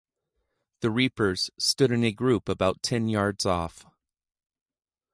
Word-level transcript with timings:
The 0.79 0.89
reapers 0.89 1.51
stood 1.59 1.91
in 1.91 2.03
a 2.03 2.11
group 2.11 2.49
about 2.49 2.81
ten 2.81 3.07
yards 3.07 3.45
off. 3.45 3.85